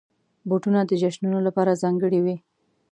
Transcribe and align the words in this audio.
بوټونه 0.49 0.79
د 0.85 0.91
جشنونو 1.01 1.39
لپاره 1.47 1.79
ځانګړي 1.81 2.19
وي. 2.25 2.35